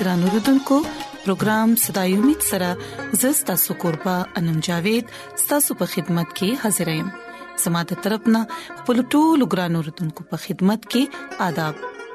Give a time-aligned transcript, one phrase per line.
[0.00, 0.82] ګران اوردونکو
[1.24, 2.70] پروگرام صداي امید سره
[3.22, 5.14] زستا سوکوربا انم جاوید
[5.46, 7.08] ستاسو په خدمت کې حاضر یم
[7.66, 11.88] سماده ترپنه خپل ټولو ګران اوردونکو په خدمت کې آداب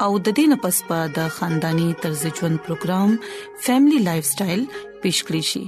[0.00, 3.10] او د دې نه پس پا د خاندانی طرز ژوند پروګرام
[3.66, 4.62] فیملی لایف سټایل
[5.02, 5.64] پیش کړی شي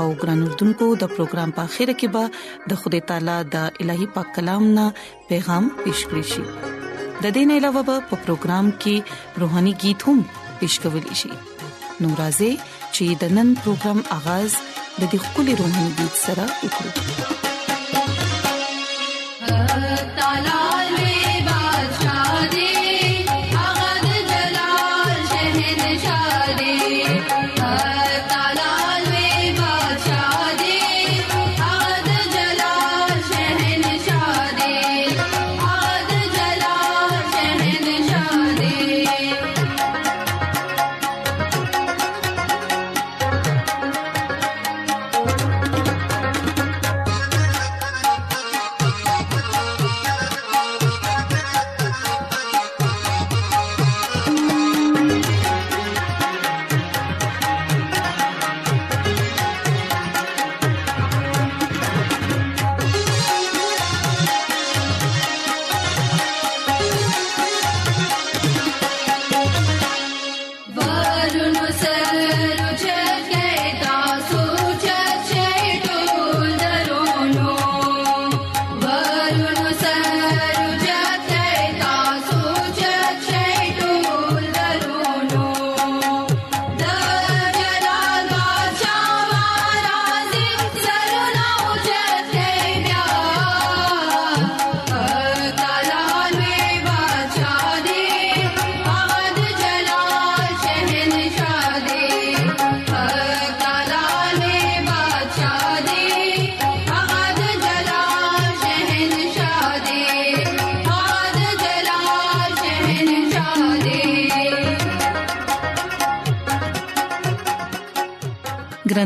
[0.00, 2.24] او ګران اردوونکو د پروګرام په خیره کې به
[2.72, 4.86] د خدای تعالی د الهي پاک کلام نه
[5.28, 6.42] پیغام پیش کړی شي
[7.22, 8.96] د دې نه علاوه په پروګرام کې
[9.44, 10.18] روهاني गीत هم
[10.64, 11.32] پیش کول شي
[12.02, 12.52] نورازې
[12.94, 14.50] چې د نن پروګرام اغاز
[15.00, 17.50] د دې خولي روهاني गीत سره وکړي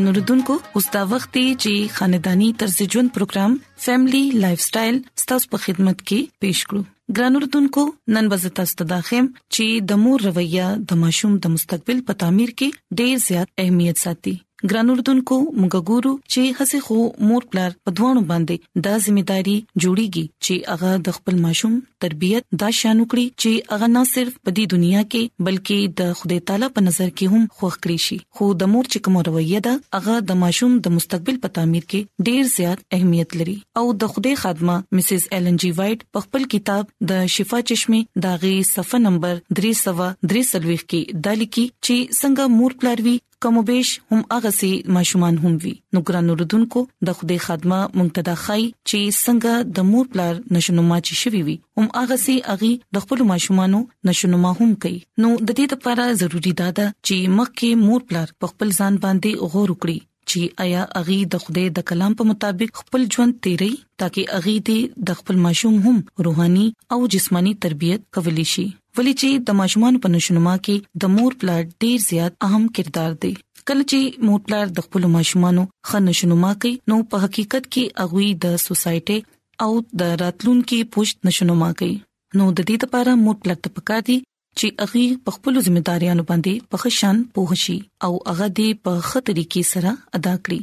[0.07, 3.51] ګران اردوونکو اوس دا وخت دی چې خاندانی طرز ژوند پروګرام
[3.85, 6.81] فیملی لایف سټایل ستاسو په خدمت کې پیښ کړو
[7.17, 7.83] ګران اردوونکو
[8.17, 13.15] نن وزتا ستداخم چې د مور رویه د ماشوم د مستقبل په تعمیر کې ډیر
[13.27, 14.35] زیات اهمیت ساتي
[14.71, 16.95] ګران اردوونکو موږ ګورو چې هڅه خو
[17.29, 22.69] مور پلار په دوانو باندې دا ځمېداري جوړیږي چې هغه د خپل ماشوم تربيت دا
[22.79, 26.85] شانو کړی چې هغه نه صرف په دې دنیا کې بلکې د خدای تعالی په
[26.87, 30.41] نظر کې هم خوښ کړی شي خو د مور چې کوم رویه ده هغه د
[30.43, 35.29] ماشوم د مستقبل په تعمیر کې ډیر زیات اهمیت لري او د خدای خادمه مسز
[35.37, 41.49] ایلن جی وایټ په خپل کتاب د شفا چشمه داغي صفه نمبر 333 کې دالی
[41.55, 46.29] کې چې څنګه مور پلار وی کوموبیش هم هغه سي ماشومان هم وي نو ګران
[46.33, 51.55] اوردونکو د خوده خدمه منتدا خي چې څنګه د مور پلار نشنوما چې شوي وي
[51.79, 56.53] هم هغه سي اغي د خپل ماشومانو نشنوما هم کوي نو د دې لپاره ضروری
[56.61, 56.73] ده
[57.07, 59.97] چې مخکې مور پلار خپل ځان باندې غور وکړي
[60.31, 63.69] چې آیا اغي د خوده د کلام په مطابق خپل ژوند تیري
[64.03, 64.79] ترکه اغي دې
[65.11, 66.65] د خپل ماشوم هم روحاني
[66.95, 68.65] او جسمانی تربيت کولی شي
[68.99, 73.31] ولی چې د ماشومان په نشونما کې د مور پلار ډیر زیات اهم کردار دی
[73.67, 78.29] کله چې مور پلار د خپل ماشومانو خن نشونما کوي نو په حقیقت کې اغوي
[78.47, 81.93] د سوسايټي او د راتلونکو پښت نشونما کوي
[82.37, 84.17] نو د دې لپاره مور پلار ته پکا دي
[84.59, 87.77] چې هغه په خپل ځمېداريانو باندې په خشن پوه شي
[88.07, 90.59] او هغه دې په خطرې کې سره ادا کړي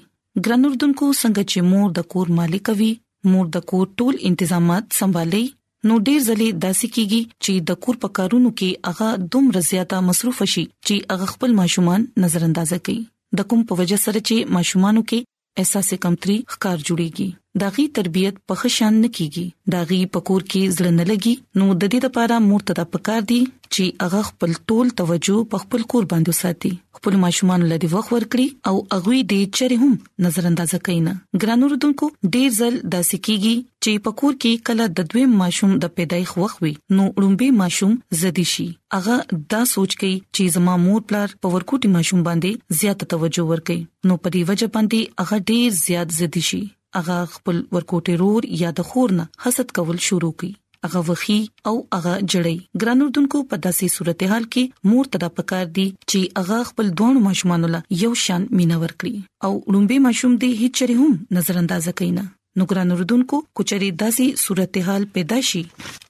[0.46, 2.92] ګرنوردونکو څنګه چې مور د کور مالک وي
[3.34, 5.44] مور د کور ټول تنظیمات سمبالي
[5.90, 10.38] نو ډیر ځلې داسې کیږي چې د کور په کارونو کې هغه دومره زیاته مصروف
[10.54, 12.98] شي چې هغه خپل ماشومان نظر انداز کوي
[13.38, 15.32] د کوم په وجه سره چې ماشومانو کې
[15.62, 17.28] احساسې کمتري ښکار جوړيږي
[17.62, 19.42] داغي تربيت په خشان نه کیږي
[19.74, 23.36] داغي پکور کې ځلن لګي نو د دې لپاره مرتدا پکار دي
[23.74, 28.72] چې هغه خپل ټول توجه په خپل کور باندې ساتي خپل ماشومان لدی وخت ورکړي
[28.72, 29.94] او هغه دې چره هم
[30.28, 33.54] نظر انداز کینې ګرانو ردوونکو ډیر ځل داسې کیږي
[33.84, 38.48] چې پکور کې کله د دوی ماشوم د پیدایخ وخت وي نو لومبي ماشوم زدي
[38.58, 38.66] شي
[39.00, 39.20] هغه
[39.56, 44.22] دا سوچ کوي چې زما مور پلار په ورکوټي ماشوم باندې زیات توجه ورکړي نو
[44.22, 46.64] په دې وجه باندې هغه ډیر زیات زدي شي
[46.96, 50.52] هغه خپل ورکوټې رور یا د خور نه حسد کول شروع کړي
[50.88, 51.38] اغه وخی
[51.68, 56.92] او اغه جړی ګرانوردونکو په داسې صورتحال کې مور تدا پکار دي چې اغه خپل
[57.02, 61.62] دوه ماشومان له یو شان مینور کړي او لومبي ماشوم دې هیڅ چره هم نظر
[61.62, 62.26] انداز کینا
[62.60, 65.62] نو ګران اردوونکو کچري داسي صورتحال پیدا شي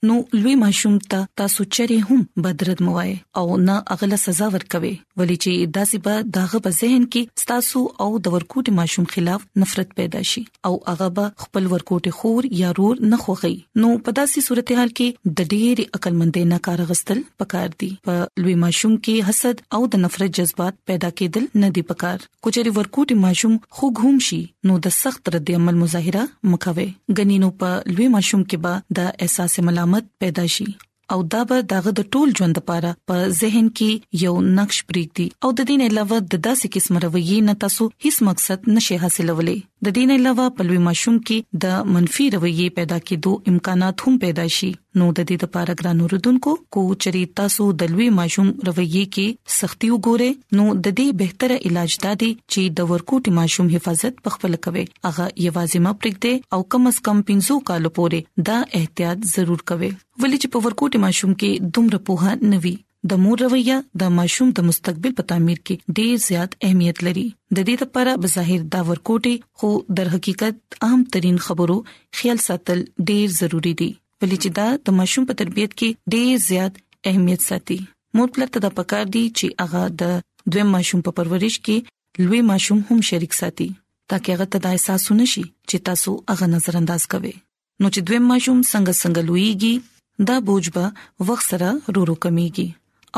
[0.08, 5.36] نو لوی ماشوم ته تاسو چره هم بدرد موای او نه اغله سزا ورکوي ولی
[5.44, 10.22] چې داسي په داغه په ذهن کې تاسو او د ورکوټ ماشوم خلاف نفرت پیدا
[10.32, 13.52] شي او هغه به خپل ورکوټ خور یا رور نه خوغي
[13.84, 18.58] نو په داسي صورتحال کې د ډېر عقلمندې نه کار غستل پکار دي په لوی
[18.66, 23.58] ماشوم کې حسد او د نفرت جذبات پیدا کېدل نه دي پکار کچري ورکوټ ماشوم
[23.80, 26.88] خو غوم شي نو د سخت رد عمل مظاهره مکوي
[27.18, 30.66] غنینو په لوی ماشوم کې به د احساس ملامت پیدا شي
[31.14, 35.52] او دا به داغه د ټول ژوند لپاره په ذهن کې یو نقش پرېږدي او
[35.58, 40.10] د دین علاوه د داسې قسم رویې نه تاسو هیڅ مقصد نشي حاصلولای د دین
[40.12, 44.68] علاوه په لوی ماشوم کې د منفي رویې پیدا کېدو امکانات هم پیدا شي
[45.00, 49.90] نو د دې لپاره ګران اوردونکو کو چریتا سو د لوی ماشوم رویې کې سختی
[49.94, 55.28] وګوره نو د دې بهتره علاج دادي چې د ورکوټي ماشوم حفاظت پخپل کوي هغه
[55.34, 60.40] یوازې ما پرېږده او کم از کم 500 کال پورې دا احتیاط ضرور کوي ولې
[60.42, 62.74] چې په ورکوټي ماشوم کې دومره په هه نوي
[63.10, 67.24] د مور رویه د ماشوم د مستقبل په تعمیر کې ډیر زیات اهمیت لري
[67.56, 71.74] د دې لپاره بظاهر دا ورکوټي خو در حقیقت اهم ترين خبرو
[72.20, 72.78] خیال ساتل
[73.10, 73.88] ډیر ضروری دي
[74.22, 76.78] ولې چې دا د ماشوم په تربيت کې ډیر زیات
[77.12, 77.76] اهمیت ساتي
[78.20, 82.40] مور پلار ته د پکار دي چې هغه د دوی ماشوم په پرورش کې لوی
[82.52, 83.66] ماشوم هم شریک ساتي
[84.14, 88.22] ترڅو هغه ته دا احساس ونشي چې تاسو هغه نظر انداز کوئ نو چې دوی
[88.30, 92.66] ماشوم څنګه څنګه لویږي دا بوج به وخت سره رورو کمیږي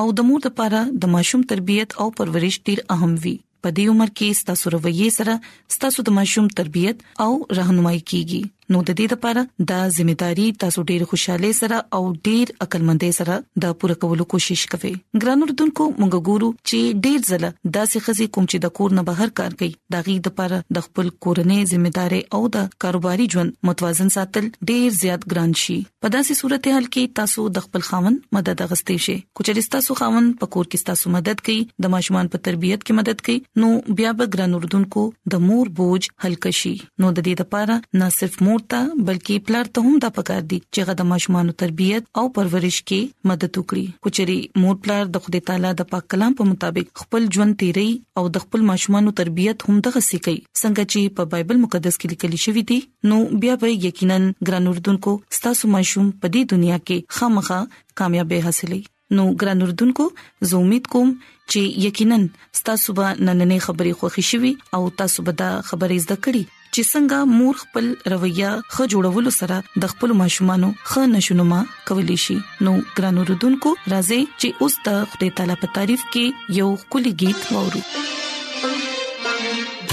[0.00, 3.34] او د مور لپاره د ماشوم تربيت او پرورش ډیر اهم وي
[3.66, 5.34] په دې عمر کې ستاسو رویه سره
[5.76, 6.96] ستاسو د ماشوم تربيت
[7.26, 8.43] او راهنمایي کیږي
[8.74, 13.34] نو د دې لپاره دا ځمېداري تاسو ډیر خوشاله سره او ډیر عقلمندې سره
[13.64, 14.92] د پوره کولو کوشش کوئ
[15.24, 19.32] ګرانو ردوونکو مونږ ګورو چې ډیر ځله داسې خزي کوم چې د کور نه بهر
[19.40, 24.10] کار کوي دا غي د لپاره د خپل کورنۍ ځمېداري او د کاروباري ژوند متوازن
[24.16, 29.06] ساتل ډیر زیات ګران شي په داسې صورتحال کې تاسو د خپل خاوند مدد اغستې
[29.06, 32.98] شي کچې تاسو خاوند په کور کې تاسو مدد کوي د ماشومان په تربيت کې
[33.02, 33.70] مدد کوي نو
[34.02, 38.54] بیا به ګران اردوونکو د مور بوج هلکشي نو د دې لپاره نه صرف مور
[38.56, 42.76] مور ته بلکې پلار ته هم دا پکار دي چې غد ماشومان تربيت او پرورش
[42.90, 47.26] کې مدد وکړي کچري مور پلار د خدای تعالی د پاک کلام په مطابق خپل
[47.36, 47.84] ژوند تیري
[48.22, 52.38] او د خپل ماشومان تربيت هم دغه سیکي څنګه چې په بایبل مقدس کې لیکل
[52.46, 52.80] شوی دي
[53.12, 57.60] نو بیا به یقینا ګران اردوونکو ستاسو ماشوم په دې دنیا کې خامخا
[58.02, 60.08] کامیابی حاصلې نو ګران اردوونکو
[60.48, 62.20] زه امید کوم چې یقینا
[62.62, 67.19] ستاسو به نننې خبرې خوښی شوي او تاسو به دا خبرې زده کړې چې څنګه
[67.38, 71.61] مور خپل رویه خ جوړولو سره د خپل ماشومانو خ نشونما
[71.93, 72.37] کولی شي
[72.69, 76.25] نو ګرانو رودونکو راځي چې اوس د خپل تعالی په تعریف کې
[76.61, 77.84] یو کلی गीत وورو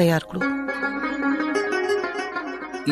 [0.00, 0.42] تیار کړو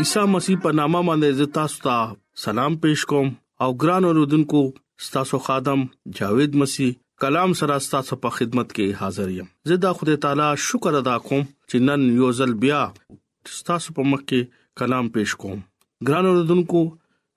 [0.00, 1.96] عیسی مسیح په نامه باندې تاسو ته
[2.44, 3.28] سلام پېښ کوم
[3.66, 4.60] او ګران اوردونکو
[5.06, 5.84] ستاسو خادم
[6.18, 6.90] جاوید مسیح
[7.24, 11.42] کلام سره ستاسو په خدمت کې حاضر یم زه د خدای تعالی شکر ادا کوم
[11.70, 12.82] چې نن یو ځل بیا
[13.56, 15.64] ستاسو په مخ کې کلام پېښ کوم
[16.10, 16.82] ګران اوردونکو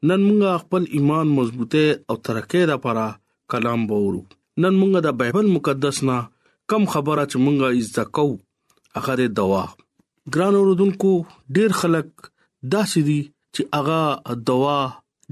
[0.10, 3.08] نن موږ خپل ایمان مضبوطه او ترقه لپاره
[3.56, 6.20] کلام وورو نن موږ د بېبل مقدس نه
[6.74, 8.28] کم خبره چې مونږه زده کو
[8.98, 9.62] هغه د دوا
[10.36, 11.12] ګران اوردونکو
[11.58, 12.08] ډیر خلک
[12.74, 13.20] داسې دي
[13.56, 14.00] چې هغه
[14.52, 14.78] دوا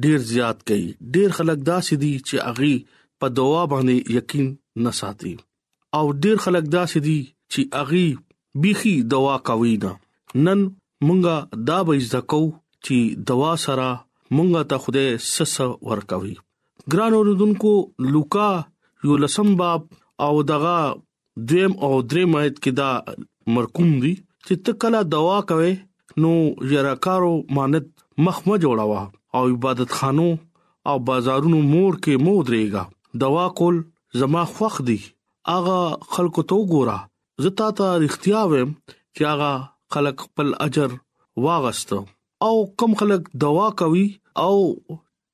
[0.05, 0.87] ډیر زیات کوي
[1.17, 2.71] ډیر خلک داسې دي چې هغه
[3.23, 4.47] په دوا باندې یقین
[4.87, 5.33] نه ساتي
[5.99, 7.19] او ډیر خلک داسې دي
[7.51, 8.05] چې هغه
[8.65, 9.91] بيخي دوا کوي نه
[10.47, 10.59] نن
[11.07, 11.35] مونږه
[11.71, 12.43] دا به ځکو
[12.85, 12.97] چې
[13.31, 13.89] دوا سره
[14.35, 15.55] مونږه ته خوده سس
[15.91, 16.35] ورکوي
[16.93, 17.73] ګران اوردونکو
[18.15, 18.49] لوکا
[19.07, 19.81] یو لسم باب
[20.25, 20.77] او دغه
[21.51, 22.91] دیم او دریم آیت کې دا
[23.55, 25.73] مرقوم دي چې ته کله دوا کوي
[26.23, 26.31] نو
[26.73, 27.87] یراکارو مانت
[28.27, 29.01] مخمه جوړاوه
[29.39, 30.27] او عبادت خانو
[30.91, 32.83] او بازارونو مور کې مو درېګا
[33.25, 33.77] دوا کول
[34.21, 34.97] زما خوخ دي
[35.55, 35.79] اغه
[36.15, 36.97] خلکو ته ګوره
[37.47, 38.71] زتا ته اختیار ويم
[39.15, 39.51] چې هغه
[39.95, 40.95] خلک خپل اجر
[41.47, 41.89] واغست
[42.45, 44.05] او کم خلک دوا کوي
[44.45, 44.53] او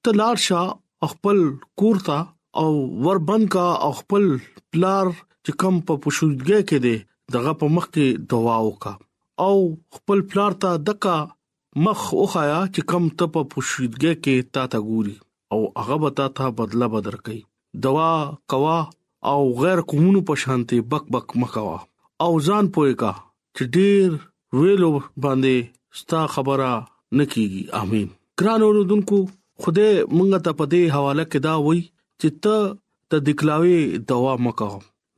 [0.07, 0.69] تلار شاه
[1.12, 1.39] خپل
[1.81, 2.15] کورتا
[2.60, 2.67] او
[3.07, 3.65] وربن کا
[4.00, 4.24] خپل
[4.72, 6.95] پلار چې کم په پښودګه کې دي
[7.34, 8.94] دغه په مخ کې دعا وکا
[9.48, 9.55] او
[9.96, 11.17] خپل پلار ته دکا
[11.86, 15.15] مخ اوخایا چې کم ته په پوشیدګي کې تا ته ګوري
[15.55, 17.41] او هغه به تا ته بدلا بدر کوي
[17.86, 18.12] دوا
[18.54, 18.78] کوا
[19.32, 21.78] او غیر کومونو په شانتي بک بک مکوا
[22.26, 23.12] او ځان پوي کا
[23.56, 24.08] چې ډیر
[24.62, 24.91] ویلو
[25.23, 25.56] باندې
[26.02, 26.71] ستا خبره
[27.17, 28.08] نکېږي امين
[28.41, 29.17] ګران اوردونکو
[29.63, 31.82] خوده مونږ ته په دې حواله کې دا وای
[32.19, 32.56] چې ته
[33.13, 33.80] د دکلاوي
[34.12, 34.71] دوا مکو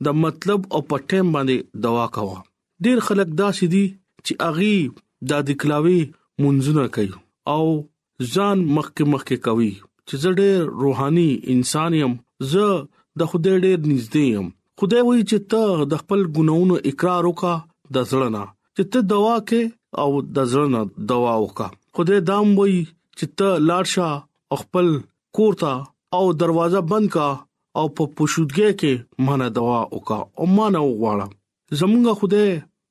[0.06, 1.56] د مطلب او پټم باندې
[1.86, 2.38] دوا کوا
[2.86, 3.84] ډیر خلک دا سدي
[4.26, 4.76] چې اغي
[5.32, 6.00] د دکلاوي
[6.44, 7.14] منځونه کوي
[7.54, 7.64] او
[8.34, 9.70] ځان مخک مخک کوي
[10.08, 12.12] چې زه ډېر روحاني انسان يم
[12.52, 12.66] زه
[13.22, 14.46] د خدای ډېر نږدې يم
[14.82, 17.54] خدای وایي چې ته د خپل ګناونو اقرار وکا
[17.98, 18.44] د ځړنا
[18.76, 19.62] چې ته دوا کې
[20.04, 20.80] او د ځړنا
[21.12, 21.68] دوا وکا
[22.00, 22.78] خدای دام وایي
[23.18, 24.08] چې ته لاړ شه
[24.64, 24.86] خپل
[25.38, 25.72] کور ته
[26.18, 27.28] او دروازه بند کا
[27.78, 28.92] او په پوشودګۍ کې
[29.26, 31.26] مانا دوا وکا او مانا وغواړه
[31.80, 32.44] زمونږ خوده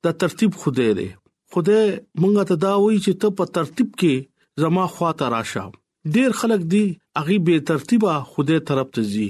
[0.04, 1.08] د ترتیب خوده دی
[1.54, 1.80] خوده
[2.22, 5.64] مونږ ته دا وایي چې ته په ترتیب کې زما خواته راشه
[6.16, 6.84] ډیر خلک دی
[7.22, 9.28] اغي به ترتیبه خوده طرف ته ځي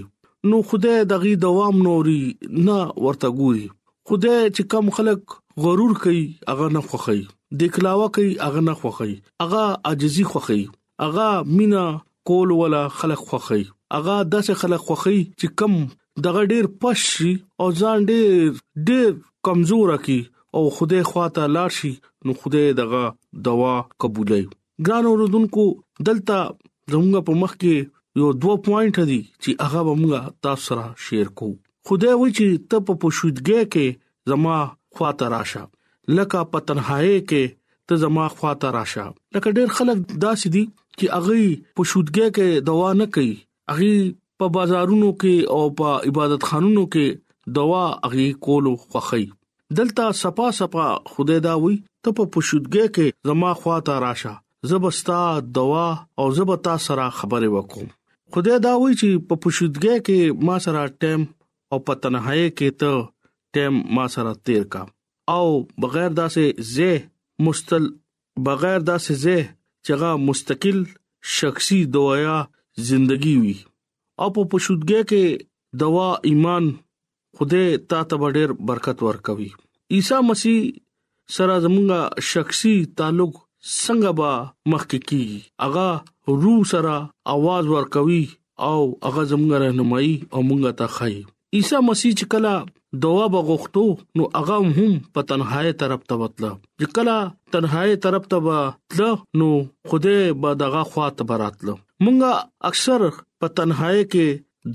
[0.51, 2.21] نو خدای دغه دوام نوري
[2.69, 3.67] نه ورته ګوري
[4.11, 7.21] خدای چې کم خلک غرور کوي هغه نه خوخی
[7.63, 9.13] دکلاوه کوي هغه نه خوخی
[9.45, 10.61] هغه عاجزي خوخی
[11.07, 11.85] هغه مینا
[12.33, 13.65] کول ولا خلق خوخی
[13.97, 15.73] هغه داسې خلک خوخي چې کم
[16.27, 17.33] دغه ډیر پښ شي
[17.65, 18.27] او ځان ډیر
[18.91, 19.11] ډیر
[19.49, 20.19] کمزور کی
[20.59, 21.93] او خوده خواته لاړ شي
[22.29, 23.03] نو خوده دغه
[23.49, 23.75] دوا
[24.05, 24.45] قبولای
[24.89, 25.65] ګران اوردونکو
[26.09, 26.37] دلته
[26.91, 27.77] زموږ په مخ کې
[28.25, 30.15] یو دوه پوینټ دي چې هغه موږ
[30.47, 31.55] تاسو سره شیر کوو
[31.91, 33.87] خوده وی چې ته په پښودګه کې
[34.35, 34.59] زما
[34.97, 35.63] خواته راشه
[36.19, 37.45] لکه په تنهایی کې
[37.91, 40.65] ته زما خواته راشه لکه ډیر خلک داسې دي
[40.99, 41.39] چې اغه
[41.77, 43.37] پښودګه کې دوا نه کوي
[43.73, 43.95] اغي
[44.41, 49.25] په بازارونو کې او په عبادت خانونو کې دوا اغي کول خوخی
[49.81, 54.33] دلته صفا صفا خدای دا وي ته په پښودګه کې زما خواته راشه
[54.71, 55.19] زبستا
[55.59, 55.85] دوا
[56.21, 57.91] او زبتا سره خبره وکوم
[58.37, 61.21] خدای دا وی چې په پښودګه کې ما سره ټیم
[61.73, 63.05] او په تنهایی کې ته
[63.57, 64.83] ټیم ما سره تیر کا
[65.37, 65.45] او
[65.85, 67.01] بغیر داسې زه
[67.49, 67.91] مستل
[68.49, 70.81] بغیر داسې زه چېغه مستقل
[71.39, 72.37] شخصي دوايا
[72.87, 73.55] ژوندۍ وي
[74.21, 75.25] او په پښودګۍ کې
[75.83, 76.65] دوا ایمان
[77.39, 79.51] خوده تا ته ډېر برکت ورکوي
[79.97, 80.59] عیسی مسیح
[81.37, 82.01] سره زموږه
[82.33, 83.33] شخصي تعلق
[83.85, 84.33] څنګه با
[84.71, 85.91] مخکې کیږي اغا
[86.45, 86.95] روح سره
[87.37, 88.23] आवाज ورکوي
[88.69, 91.17] او اغا زموږه رهنمایي او مونږه ته خای
[91.59, 92.55] عیسی مسیح چې کله
[93.05, 93.85] دوا بغښتو
[94.19, 97.17] نو اغه هم په تنهایی طرف ته وتله چې کله
[97.57, 99.11] تنهایی طرف ته وتله
[99.43, 99.49] نو
[99.93, 102.33] خوده به دغه خواته براتله مونږه
[102.71, 103.01] اکثر
[103.43, 104.27] په تنهایی کې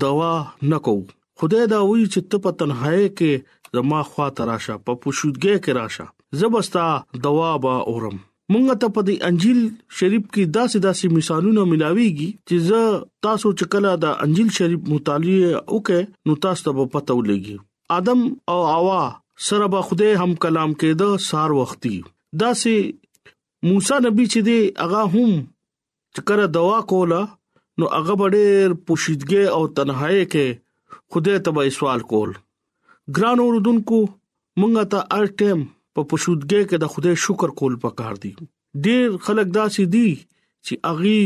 [0.04, 0.32] دوا
[0.72, 0.96] نکو
[1.42, 3.32] خدای دا وی چې ته په تنهایی کې
[3.78, 6.06] زما خوا تراشه په پوښودګۍ کې راشه
[6.42, 6.84] زبستا
[7.26, 8.16] دوا با اورم
[8.52, 9.60] مونږ ته په دې انجیل
[10.00, 12.80] شریف کې داسې داسې مثالونه ملاويږي چې زه
[13.28, 17.56] تاسو چکلا دا انجیل شریف مطالعه وکې نو تاسو ته پته ولګي
[17.98, 18.20] ادم
[18.54, 19.00] او اوا
[19.48, 21.96] سره به خوده هم کلام کېده سار وختي
[22.42, 22.76] دا سي
[23.68, 25.32] موسی نبی چې دی هغه هم
[26.16, 27.20] چې کله دوا کوله
[27.82, 30.46] نو هغه ډېر پوشیدګي او تنهایی کې
[31.14, 32.30] خوده تبه سوال کول
[33.18, 33.98] ګران اوردونکو
[34.60, 38.32] مونږ ته هر ټیم په پوشیدګي کې د خوده شکر کول پکار دی
[38.84, 41.18] ډېر خلک داسې دي چې اغي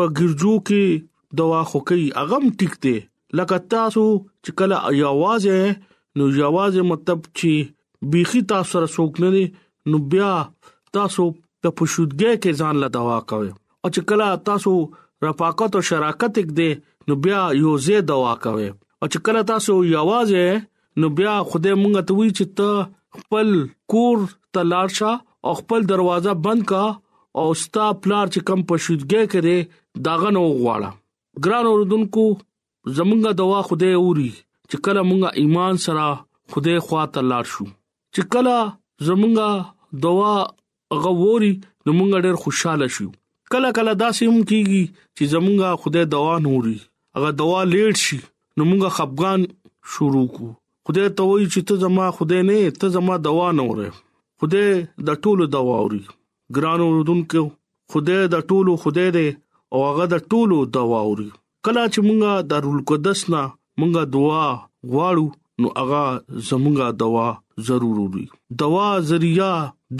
[0.00, 1.08] په ګرجو کې
[1.42, 2.94] دوا خو کوي اغم ټیک دی
[3.40, 4.06] لکه تاسو
[4.44, 5.80] چې کله یوازې
[6.18, 9.44] نو یوازې مطلب چې بيخي تاسو سره سوک نه
[9.92, 10.30] نو بیا
[10.98, 13.52] تاسو په پښودګي کې ځان لا دوا کوي
[13.84, 14.70] او چې کله تاسو
[15.26, 16.70] رفاقت او شراکت کې دې
[17.06, 18.68] نو بیا یو زه دوا کوي
[19.00, 20.46] او چې کله تاسو یوازې
[21.00, 22.70] نو بیا خوده مونږ ته وی چې ته
[23.18, 23.48] خپل
[23.94, 24.22] کور
[24.54, 25.12] تلارشا
[25.46, 26.84] او خپل دروازه بند کا
[27.42, 29.56] او ستا پلار چې کم پښودګي کړي
[30.06, 32.24] داغه نو غواړه ګران اوردونکو
[32.96, 34.30] زمونږه دوا خوده اوري
[34.68, 36.06] چې کله مونږه ایمان سره
[36.54, 37.66] خوده خوا تلار شو
[38.14, 38.58] چې کله
[39.10, 40.32] زمونږه دوا
[41.06, 43.10] غووري نو مونږ ډېر خوشاله شو
[43.52, 44.84] کله کله داسې هم کیږي
[45.16, 46.76] چې زمونږه خدای دوا نوري
[47.16, 48.18] هغه دوا لیټ شي
[48.56, 49.40] نو مونږه خفقان
[49.92, 50.46] شروع کو
[50.88, 53.88] خدای ته وایي چې ته زما خدای نه ته زما دوا نورې
[54.40, 54.68] خدای
[55.08, 56.02] د ټولو دوا اوري
[56.58, 57.42] ګران اوردونکو
[57.92, 59.28] خدای د ټولو خدای دی
[59.72, 61.28] او هغه د ټولو دوا اوري
[61.64, 63.42] کله چې مونږه دارول قدس نه
[63.78, 64.46] مونږه دعا
[64.92, 65.26] غواړو
[65.60, 66.02] نو هغه
[66.50, 67.28] زمونږه دوا
[67.68, 68.26] ضرور اوري
[68.64, 69.52] دوا ذریعہ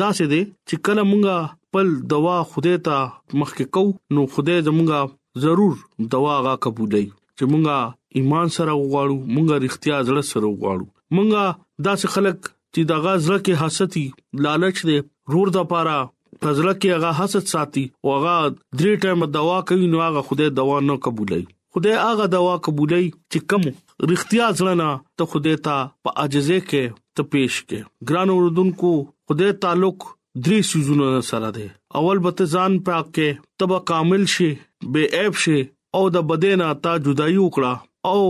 [0.02, 1.38] داسې دی چې کله مونږه
[1.75, 2.99] خپل دوا خدای ته
[3.39, 3.81] مخکې کو
[4.19, 5.73] نو خدای زمونږه ضرور
[6.13, 7.07] دوا غا قبولای
[7.37, 7.79] چې مونږه
[8.21, 11.45] ایمان سره وغواړو مونږه اړتیا زړه سره وغواړو مونږه
[11.87, 12.39] داسې خلک
[12.75, 14.07] چې دغه زړه کې حسدي
[14.47, 14.99] لالچ دې
[15.37, 15.99] رور د پاره
[16.43, 18.37] پزړه کې هغه حسد ساتي او هغه
[18.79, 21.43] درې ټایم دوا کوي نو هغه خدای دوا نه قبولای
[21.77, 23.65] خدای هغه دوا قبولای چې کوم
[24.05, 25.77] اړتیا زړه نه ته خدای ته
[26.09, 26.85] په عجزه کې
[27.15, 27.81] ته پېښ کې
[28.13, 28.93] ګران اوردونکو
[29.31, 31.66] خدای تعلق درې سيزونه سره ده
[31.99, 33.29] اول به ځان پاک کې
[33.61, 34.49] تبا کامل شي
[34.94, 35.59] بے عیب شي
[35.97, 37.75] او د بدن تا جدایي وکړه
[38.12, 38.23] او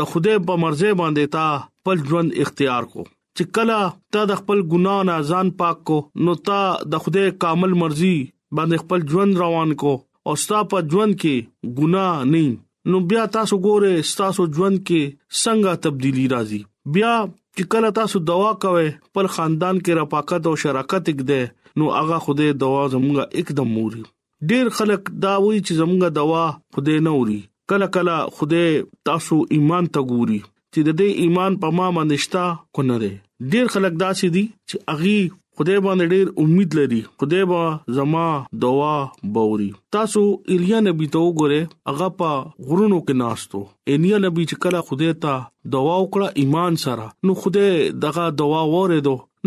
[0.00, 3.80] د خوده په مرزه باندې تا خپل ژوند اختیار کو چې کله
[4.16, 6.60] تا د خپل ګنا نه ځان پاک کو نو تا
[6.94, 8.14] د خوده کامل مرزي
[8.58, 9.92] باندې خپل ژوند روان کو
[10.30, 12.44] او ستا په ژوند کې ګنا نه
[12.92, 16.60] نو بیا تاسو ګوره تاسو ژوند کې څنګه تبدیلی راځي
[16.96, 17.14] بیا
[17.58, 21.38] چې کله تاسو دوا کوئ پر خاندان کې رفاقت او شراکت وکړي
[21.80, 24.02] نو هغه خوده دوا زموږه एकदम موري
[24.50, 26.44] ډیر خلک دا وایي چې زموږه دوا
[26.76, 27.38] خوده نه وري
[27.72, 28.62] کله کله خوده
[29.10, 30.40] تاسو ایمان ته ګوري
[30.72, 32.46] چې د دې ایمان په ما منشتا
[32.78, 33.12] کو نه دي
[33.54, 35.18] ډیر خلک دا سي دي چې اغي
[35.58, 37.60] خدای باندې ډېر امید لري خدای با
[37.98, 38.26] زما
[38.64, 38.96] دعا
[39.36, 40.20] بوري تاسو
[40.56, 42.36] ایلیا نبی ته وګوره هغه په
[42.68, 43.62] غرونو کې ناشتو
[43.94, 47.72] ایلیا نبی چې کله خدای ته دعا وکړه ایمان سره نو خدای
[48.04, 49.00] دغه دعا وره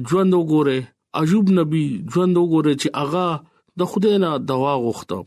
[0.10, 0.78] ژوند وګوره
[1.22, 3.28] عجوب نبی ژوند وګوره چې اغا
[3.80, 5.20] د خدای نه دوا غوښته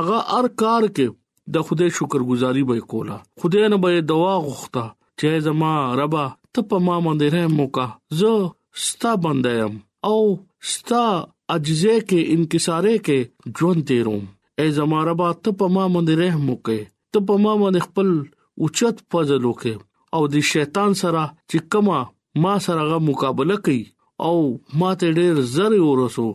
[0.00, 1.06] اغا هر کار کې
[1.54, 4.84] د خدای شکرګزاري به کوله خدای نه به دوا غوښته
[5.18, 7.86] چې زما ربا ته په ما باندې رحم وکا
[8.20, 8.32] زه
[8.86, 9.74] ستا باندې يم
[10.10, 10.20] او
[10.72, 11.04] ستا
[11.56, 13.18] اجزه کې انکساره کې
[13.60, 14.24] ژوند تیروم
[14.62, 16.80] اے زما ربا ته په ما باندې رحم وکې
[17.12, 18.08] ته په ما باندې خپل
[18.64, 19.74] اوچت فضل وکې
[20.18, 21.98] او د شیطان سره چې کما
[22.44, 23.80] ما سره غو مقابله کوي
[24.28, 24.34] او
[24.82, 26.26] ما ته ډېر زری ورسو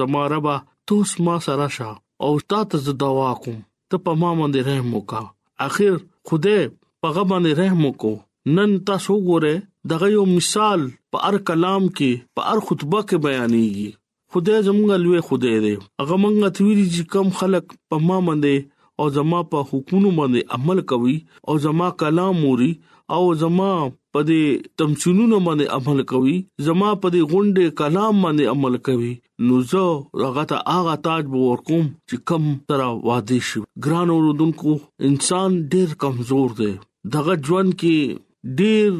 [0.00, 0.56] زما ربا
[0.90, 1.90] توس ما سره شه
[2.26, 5.22] او تاسو ته دعا کوم ته په ما باندې رحم وکا
[5.68, 5.94] اخر
[6.32, 6.56] خوده
[7.00, 9.54] په غو باندې رحم وکړو نن تاسو ګوره
[9.92, 13.88] دغه یو مثال په هر کلام کې په هر خطبه کې بیانېږي
[14.34, 18.54] خدای زمونږ لوی خدای دی هغه مونږ ته ویلي چې کم خلک په ما باندې
[19.00, 21.16] او زما په حکومت باندې عمل کوي
[21.50, 22.72] او زما کلام موري
[23.18, 23.68] او زما
[24.16, 24.44] په دې
[24.80, 26.34] تمچونونو باندې عمل کوي
[26.68, 29.12] زما په دې غونډه کلام باندې عمل کوي
[29.46, 34.76] نو زه هغه ته هغه تاج ور کوم چې کم تر وعده شي ګران اوردونکو
[35.10, 36.70] انسان ډیر کمزور دی
[37.16, 38.20] دغه ژوند کې
[38.62, 38.90] ډیر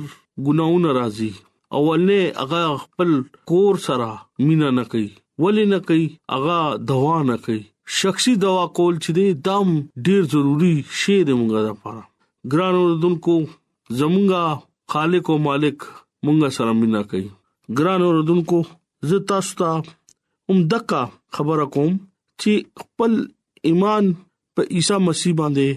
[0.48, 1.30] ګناونه راځي
[1.80, 3.12] اولنه هغه خپل
[3.54, 4.08] کور سره
[4.48, 5.10] مینا نه کوي
[5.44, 6.60] ولې نه کوي هغه
[6.92, 7.62] دوا نه کوي
[7.98, 9.68] شخصي دوا کول چې دی دم
[10.06, 12.02] ډیر ضروری شی دی موږ لپاره
[12.52, 13.32] ګران اوردونکو
[14.00, 14.44] زمونږه
[14.92, 15.78] خالق او مالک
[16.26, 17.22] مونږه سره مینا کوي
[17.80, 18.58] ګران اوردونکو
[19.12, 19.70] زه تاسو ته
[20.48, 21.00] هم دقه
[21.38, 21.92] خبره کوم
[22.40, 22.52] چې
[22.84, 23.12] خپل
[23.70, 24.04] ایمان
[24.54, 25.68] په عیسی مسیح باندې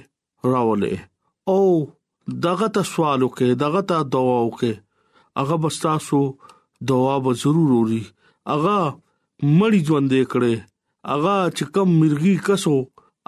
[0.53, 0.93] راولې
[1.53, 1.63] او
[2.47, 4.75] دغه ته سوال وکړه دغه ته دعا وکړه
[5.41, 6.21] هغه بس تاسو
[6.93, 7.99] دعا به ضرور وري
[8.53, 8.77] هغه
[9.57, 10.53] مړی ژوند کړي
[11.13, 12.73] اغا چې کم مرګي کسو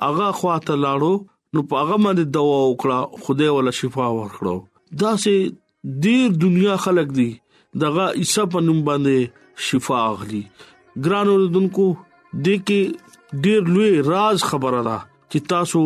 [0.08, 1.16] اغا خواته لاړو
[1.54, 4.54] نو په هغه باندې دوا وکړه خدای ولا شفا ورکړو
[5.02, 7.26] دا سه ډیر دنیا خلق دي
[7.84, 10.40] دغه عیسی په نوم باندې شفا اخلي
[11.08, 14.96] ګرانو دونکو د کې ډیر لوی راز خبره ده
[15.32, 15.82] چې تاسو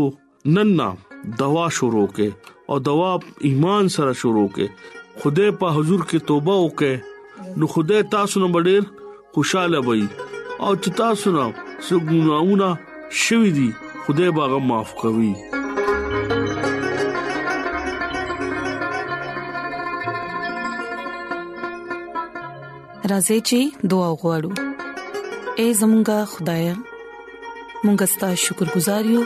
[0.58, 3.08] نن نه دوا شروع کې او دوا
[3.52, 8.86] ایمان سره شروع کې خدای په حضور کې توبه وکې نو خدای تاسو نه ډیر
[9.40, 11.50] خوشاله وي او چې تاسو نه
[11.88, 12.68] څو ګناونه
[13.24, 13.68] شوي دي
[14.06, 15.32] خدای به هغه معاف کوي
[23.12, 23.58] راځي چې
[23.94, 24.52] دعا وغوړو
[25.60, 26.66] اے زمونږ خدای
[27.84, 29.24] مونږ ستاسو شکر گزار یو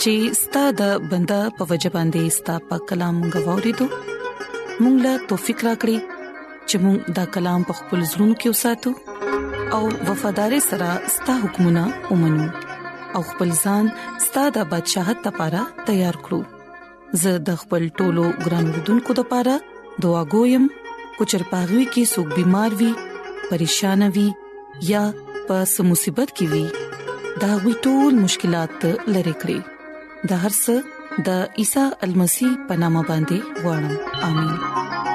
[0.00, 3.86] چې ستاسو د بندا په وجبان دي ستاسو په کلام غوړې دو
[4.80, 5.98] مونږ لا توفیق راکړي
[6.68, 8.90] چې مونږ دا کلام په خپل زړونو کې وساتو
[9.74, 12.46] او وفاداری سره ستاسو حکمونه ومنو
[13.14, 13.86] او خپل ځان
[14.26, 16.40] ستاسو د بدشاهت لپاره تیار کړو
[17.22, 19.54] زه د خپل ټولو ګران وردونکو لپاره
[20.04, 20.66] دعا کوم
[21.16, 22.90] کو چر پاغوي کې سګ بيمار وي
[23.50, 24.28] پریشان وي
[24.90, 25.02] یا
[25.50, 29.58] په سمصيبت کې وي دا وي ټول مشکلات لری کړی
[30.30, 35.14] د هر څه د عیسی المسی پنامه باندې وړم امين